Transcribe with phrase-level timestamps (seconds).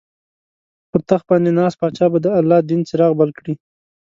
[0.89, 3.53] پر تخت باندې ناست پاچا به د الله دین څراغ بل کړي.